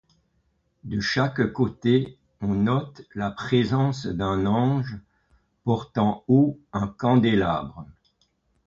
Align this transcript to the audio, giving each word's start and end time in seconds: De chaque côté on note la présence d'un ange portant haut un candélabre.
De 0.83 0.99
chaque 0.99 1.53
côté 1.53 2.17
on 2.41 2.55
note 2.55 3.03
la 3.13 3.29
présence 3.29 4.07
d'un 4.07 4.47
ange 4.47 4.97
portant 5.63 6.23
haut 6.27 6.59
un 6.73 6.87
candélabre. 6.87 7.85